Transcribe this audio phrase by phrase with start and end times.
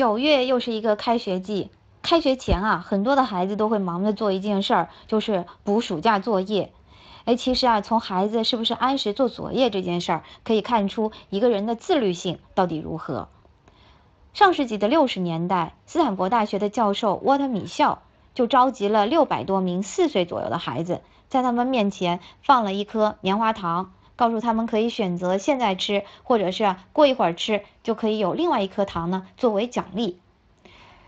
[0.00, 1.68] 九月又是一个开学季，
[2.00, 6.72] 开学前啊，很多的孩子都会忙着做一件事儿，就是补暑假作业。
[7.26, 13.28] 哎，其实啊，从孩子是不是按时做作业这件事儿，可以看出一个人的自律性到底如何。
[14.32, 18.00] 上世纪的六十年代，斯坦福大学的教授沃特米肖
[18.32, 23.92] 就召集了六百多名四岁左右的孩子，在他们面前放了一颗棉花糖。
[24.20, 30.20] 告诉他们可以选择现在吃，或者是过一会儿吃，就可以有另外一颗糖呢作为奖励。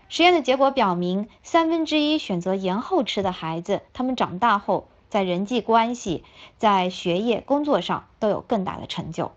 [0.09, 6.23] 实验的结果表明，三分之一选择延后吃的孩子，他们长大后在人际关系、
[6.57, 9.31] 在学业、工作上都有更大的成就。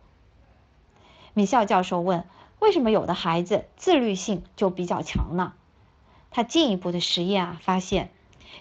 [1.34, 2.24] 米肖教授问：
[2.60, 5.52] 为什么有的孩子自律性就比较强呢？
[6.30, 8.08] 他进一步的实验啊，发现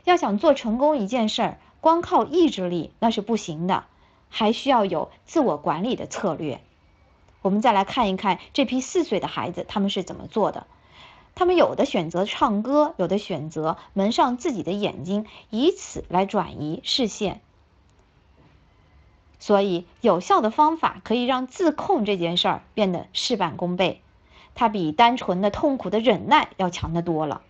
[0.04, 3.86] 要想做成功一件事儿，光靠意志力那是不行的。
[4.30, 6.62] 还需要有自我管理的策略。
[7.42, 10.66] 我们再来看一看这批四岁的孩子，他们是怎么做的？
[11.36, 17.42] 他们有的选择唱歌，有的选择蒙上自己的眼睛，以此来转移视线。
[19.38, 24.02] 所以，有效的方法可以让自控这件事儿变得事半功倍，
[24.56, 27.42] 它比单纯的痛苦的忍耐要强得多了。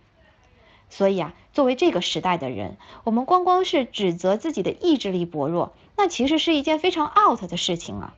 [0.88, 5.72] 所以啊，作为这个时代的人，我们光光是指责自己的意志力薄弱。
[5.96, 8.14] 那其实是一件非常 out 的事情啊！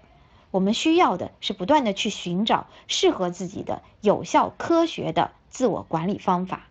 [0.51, 6.69] 我们需要的是不断的去寻找适合自己的有效科学的自我管理方法。